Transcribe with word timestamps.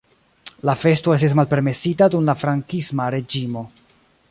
La 0.69 0.73
festo 0.83 1.13
estis 1.15 1.35
malpermesita 1.41 2.09
dum 2.15 2.25
la 2.31 2.37
Frankisma 2.45 3.13
reĝimo. 3.17 3.67